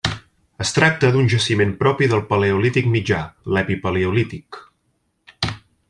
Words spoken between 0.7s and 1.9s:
tracta d'un jaciment